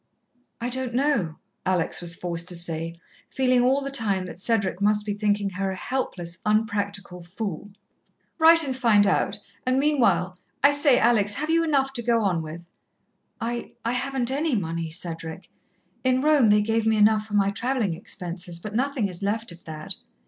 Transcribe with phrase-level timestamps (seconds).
[0.59, 2.95] "I don't know," Alex was forced to say,
[3.29, 7.69] feeling all the time that Cedric must be thinking her a helpless, unpractical fool.
[8.39, 9.37] "Write and find out.
[9.63, 12.63] And meanwhile I say, Alex, have you enough to go on with?"
[13.39, 15.51] "I I haven't any money, Cedric.
[16.03, 19.63] In Rome they gave me enough for my travelling expenses, but nothing is left of
[19.65, 19.93] that."